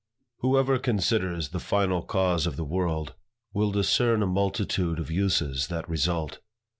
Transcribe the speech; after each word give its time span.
WHOEVER 0.37 0.79
considers 0.79 1.49
the 1.49 1.59
final 1.59 2.01
cause 2.01 2.47
of 2.47 2.55
the 2.55 2.63
world, 2.63 3.13
will 3.53 3.69
discern 3.69 4.23
a 4.23 4.25
multitude 4.25 4.97
of 4.97 5.11
uses 5.11 5.67
that 5.67 5.87
result. 5.87 6.39